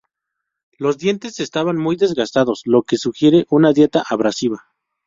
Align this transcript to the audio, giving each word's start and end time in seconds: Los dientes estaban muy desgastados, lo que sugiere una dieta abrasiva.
Los 0.79 0.97
dientes 0.97 1.39
estaban 1.39 1.77
muy 1.77 1.95
desgastados, 1.95 2.63
lo 2.65 2.81
que 2.81 2.97
sugiere 2.97 3.45
una 3.51 3.71
dieta 3.71 4.03
abrasiva. 4.09 4.65